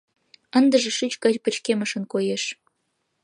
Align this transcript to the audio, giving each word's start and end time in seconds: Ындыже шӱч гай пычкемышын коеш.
Ындыже 0.59 0.89
шӱч 0.97 1.13
гай 1.23 1.35
пычкемышын 1.43 2.03
коеш. 2.11 2.43